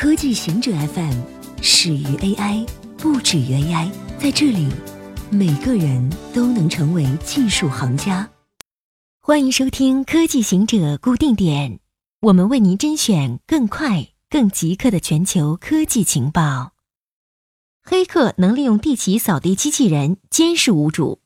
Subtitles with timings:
[0.00, 1.20] 科技行者 FM
[1.60, 2.66] 始于 AI，
[2.96, 3.90] 不止于 AI。
[4.18, 4.66] 在这里，
[5.28, 8.26] 每个人都能成为技术行家。
[9.20, 11.80] 欢迎收听科技行者固定点，
[12.22, 16.72] 我们为您甄选更快、更即刻的全球科技情报。
[17.82, 21.20] 黑客能利用地旗扫地机器人监视屋主。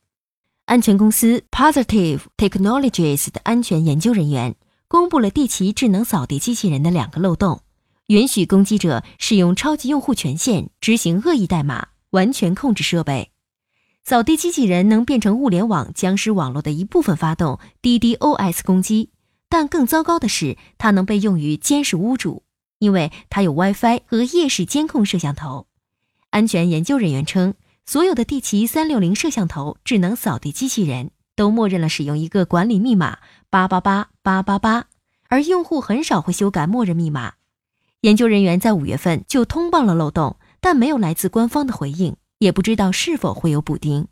[0.65, 4.57] 安全公司 Positive Technologies 的安全研究人员
[4.89, 7.61] 公布了地旗智能扫地机器人的两个漏洞。
[8.07, 13.31] 允许攻击者使用超级用户权限执行恶意代码，完全控制设备。
[14.03, 19.09] 扫地机器人能变成物联网僵尸网络的一部分，发动 DDoS 攻击。
[19.49, 22.43] 但更糟糕的是，它能被用于监视屋主，
[22.77, 25.65] 因为它有 WiFi 和夜视监控摄像头。
[26.29, 27.55] 安全研究人员称，
[27.87, 33.17] 所有的地奇三六零摄像头智能扫地机器人都默认了使用一个管理密码
[33.49, 34.85] 八八八八八八，
[35.29, 37.33] 而用户很少会修改默认密码。
[38.05, 44.07] 研究人员在五月份就通报了漏洞，但没有来自官方的回应，也不知道是否会有补丁。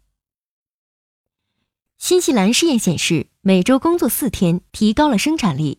[2.00, 5.78] 新西兰试验显示，每周工作四天提高了生产力。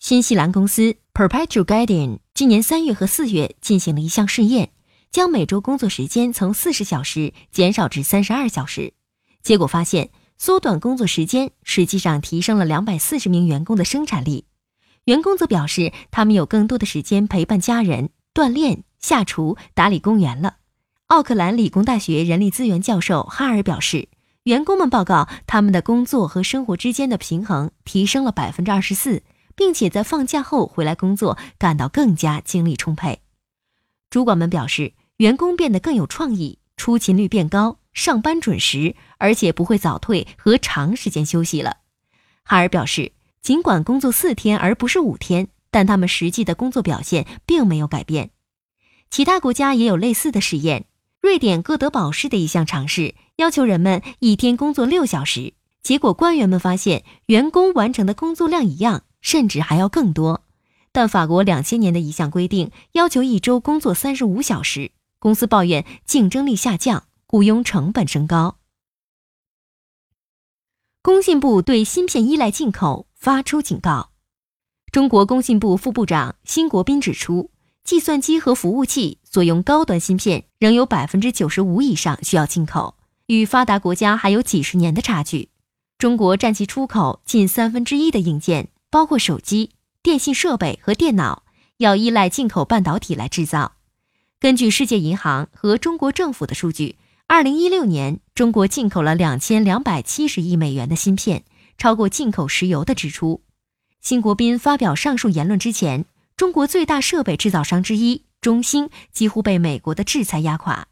[0.00, 4.72] 新西兰公司 Perpetual Guardian 今年三月和四月进行了一项试验，
[5.12, 8.92] 将每周工作时间从四十小时减少至三十二小时。
[9.44, 14.46] 结果发现，缩短工作时间实际上提升了两百四十名员工的生产力。
[15.06, 20.56] 员工则表示，他们有更多的时间陪伴家人、锻炼、下厨、打理公园了。
[21.06, 24.08] 奥克兰理工大学人力资源教授哈尔表示，
[24.42, 29.22] 员工们报告他们的工作和生活之间的平衡提升了百分之二十四，
[29.54, 33.20] 并且在放假后回来工作感到更加精力充沛。
[34.10, 41.76] 主管们表示，员工变得更有创意，出勤率变高，上班准时，而且不会早退和长时间休息了。
[42.42, 43.12] 哈尔表示。
[43.46, 48.32] 尽管工作四天而不是五天，但他们实际的工作表现并没有改变。
[49.08, 50.86] 其他国家也有类似的实验。
[51.20, 60.42] 瑞典哥德堡市的一项尝试要求人们一天工作六小时，结果官员们发现员工完成的工作量一样，甚至还要更多。
[60.90, 64.90] 但法国两千年的一项规定要求一周工作三十五小时，
[65.20, 68.56] 公司抱怨竞争力下降，雇佣成本升高。
[71.00, 73.06] 工信部对芯片依赖进口。
[73.26, 74.10] 发出警告。
[74.92, 77.50] 中国工信部副部长辛国斌指出，
[77.82, 82.94] 计算机和服务器所用高端芯片仍有百分之九十五以上需要进口，
[83.26, 85.48] 与发达国家还有几十年的差距。
[85.98, 89.70] 中国占其出口近三分之一的硬件，包括手机、
[90.04, 91.42] 电信设备和电脑，
[91.78, 93.72] 要依赖进口半导体来制造。
[94.38, 96.94] 根据世界银行和中国政府的数据，
[97.26, 101.42] 二零一六年中国进口了两千两百七十亿美元的芯片。
[101.78, 103.42] 超过进口石油的支出。
[104.00, 106.04] 辛国斌发表上述言论之前，
[106.36, 110.88] 中国最大设备制造商之一中兴几乎被美国的制裁压垮。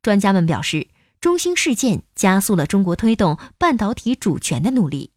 [0.00, 0.88] 专家们表示，
[1.20, 5.10] 中兴事件加速了中国推动半导体主权的努力。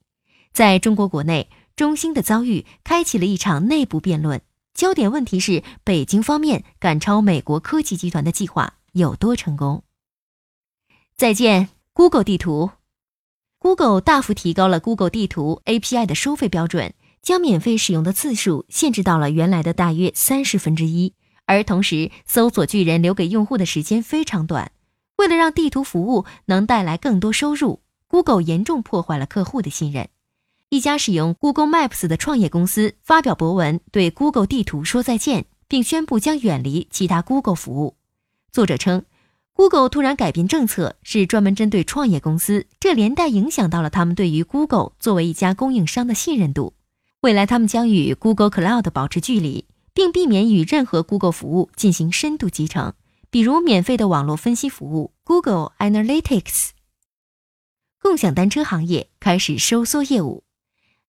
[0.53, 4.41] 在中国国内，中兴的遭遇开启了一场内部辩论，
[4.73, 9.84] 焦点问题是北京方面赶超美国科技集团的计划有多成功。
[11.16, 12.72] 再见，Google 地图。
[13.59, 21.13] Google 大幅提高了 Google 地图 API 的收费标准，将免费使用的次数限制到了原来的大约三十分之一，
[21.45, 24.72] 而同时搜索巨人留给用户的时间非常短。
[25.17, 30.07] 为了让地图服务能带来更多收入，Google 严重破坏了客户的信任。
[30.69, 37.96] 一家使用 Google Maps 的创业公司发表博文，对 Google 地图说再见，并宣布将远离其他 Google 服务。
[38.51, 39.03] 作者称。
[39.57, 46.75] Google 突然改变政策，是专门针对创业公司，这连带影响到了他们对于 Google 作为一家供应商的信任度。
[47.22, 49.66] 未来，他们将与 Google Cloud 保持距离，
[49.96, 52.94] 并避免与任何 Google 服务进行深度集成，
[53.31, 56.69] 比如免费的网络分析服务 Google Analytics。
[58.00, 60.44] 共享单车行业开始收缩业务，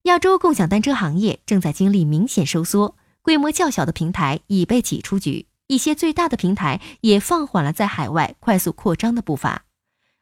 [0.03, 5.45] 亚洲共享单车行业正在经历明显收缩，规模较小的平台已被挤出局。
[5.69, 9.65] 一些最大的平台也放缓了在海外快速扩张的步伐。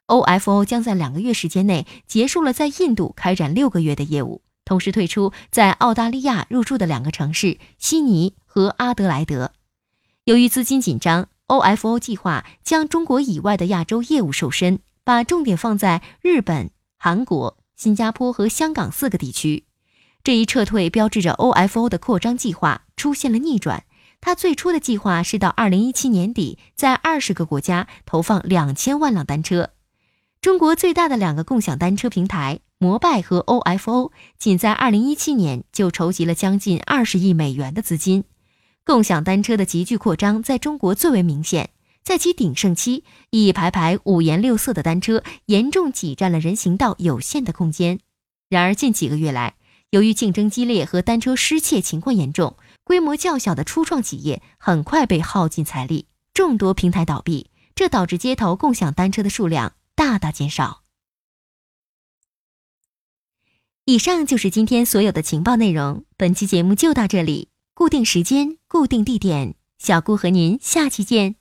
[0.08, 9.54] OFO 将在两个月时间内结束了在印度开展六个月的业务，同时退出在澳大利亚入驻的两个城市悉尼和阿德莱德。
[10.26, 19.64] 由于资金紧张，OFO 计划将中国以外的亚洲业务瘦身，把重点放在日本、韩国、新加坡和香港四个地区。
[20.26, 23.86] 这一撤退标志着 OFO 的扩张计划出现了逆转。
[24.20, 29.70] 他最初的计划是到二零一七年底，在二十个国家投放两千万辆单车。
[30.42, 38.24] 中国最大的两个共享单车平台摩拜和 OFO，仅在二零一七年就筹集了将近二十亿美元的资金。
[38.86, 41.72] 共享单车的急剧扩张在中国最为明显。
[42.04, 48.00] 在其鼎盛期，一排排五颜六色的单车严重挤占了人行道有限的空间。
[48.50, 49.56] 然而，近几个月来，
[49.90, 52.56] 由于竞争激烈和单车失窃情况严重，
[52.88, 60.84] 规模较小的初创企业很快被耗尽财力，众多平台倒闭，这导致街头共享单车的数量大大减少。
[63.84, 67.50] 以上就是今天所有的情报内容，本期节目就到这里。
[67.74, 71.36] 固定时间，固定地点，小顾和您下期见。